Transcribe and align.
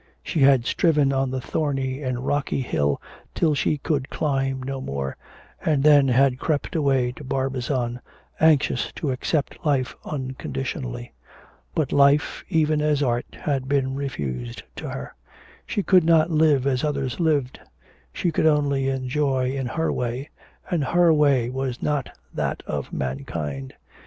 She 0.23 0.39
had 0.39 0.65
striven 0.65 1.13
on 1.13 1.29
the 1.29 1.39
thorny 1.39 2.01
and 2.01 2.25
rocky 2.25 2.61
hill 2.61 2.99
till 3.35 3.53
she 3.53 3.77
could 3.77 4.09
climb 4.09 4.63
no 4.63 4.81
more, 4.81 5.15
and 5.63 5.83
then 5.83 6.07
had 6.07 6.39
crept 6.39 6.75
away 6.75 7.11
to 7.11 7.23
Barbizon 7.23 7.99
anxious 8.39 8.91
to 8.93 9.11
accept 9.11 9.63
life 9.63 9.95
unconditionally. 10.03 11.13
But 11.75 11.91
life, 11.91 12.43
even 12.49 12.81
as 12.81 13.03
art, 13.03 13.27
had 13.41 13.69
been 13.69 13.93
refused 13.93 14.63
to 14.77 14.89
her. 14.89 15.13
She 15.67 15.83
could 15.83 16.03
not 16.03 16.31
live 16.31 16.65
as 16.65 16.83
others 16.83 17.19
lived; 17.19 17.59
she 18.11 18.31
could 18.31 18.47
only 18.47 18.89
enjoy 18.89 19.51
in 19.51 19.67
her 19.67 19.91
way, 19.93 20.31
and 20.71 20.83
her 20.83 21.13
way 21.13 21.51
was 21.51 21.79
not 21.79 22.09
that 22.33 22.63
of 22.65 22.91
mankind. 22.91 23.75